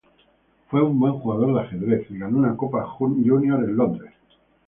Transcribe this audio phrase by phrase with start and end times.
[0.69, 4.11] Fue un buen jugador de ajedrez y ganó una copa junior en Londres.